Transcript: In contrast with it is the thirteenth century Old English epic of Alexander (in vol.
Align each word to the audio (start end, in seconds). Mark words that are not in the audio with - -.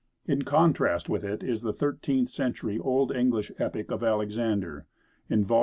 In 0.25 0.41
contrast 0.41 1.09
with 1.09 1.23
it 1.23 1.43
is 1.43 1.61
the 1.61 1.73
thirteenth 1.73 2.29
century 2.29 2.79
Old 2.79 3.15
English 3.15 3.51
epic 3.59 3.91
of 3.91 4.03
Alexander 4.03 4.87
(in 5.29 5.45
vol. 5.45 5.59